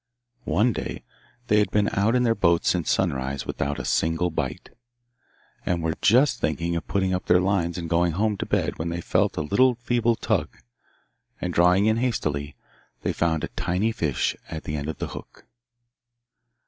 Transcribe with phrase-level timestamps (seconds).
[0.49, 1.03] One day
[1.45, 4.71] they had been out in their boat since sunrise without a single bite,
[5.63, 8.89] and were just thinking of putting up their lines and going home to bed when
[8.89, 10.57] they felt a little feeble tug,
[11.39, 12.55] and, drawing in hastily,
[13.03, 15.45] they found a tiny fish at the end of the hook.